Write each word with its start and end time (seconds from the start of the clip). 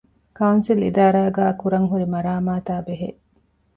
ކައުންސިލް 0.37 0.83
އިދާރާގައި 0.85 1.55
ކުރަންހުރި 1.61 2.05
މަރާމާތާބެހޭ 2.13 3.09